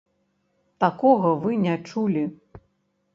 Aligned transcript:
Такога 0.83 1.33
вы 1.43 1.51
не 1.65 1.75
чулі. 1.91 2.25